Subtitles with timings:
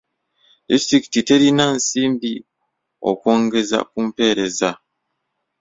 [0.69, 2.33] Disitulikiti terina nsimbi
[3.09, 4.71] okwongeza ku mpeereza.